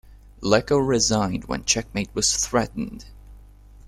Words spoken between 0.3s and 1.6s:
Leko resigned